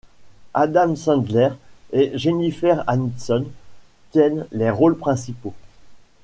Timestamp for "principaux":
4.97-5.53